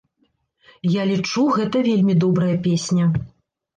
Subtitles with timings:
[0.93, 3.05] Я лічу, гэта вельмі добрая песня.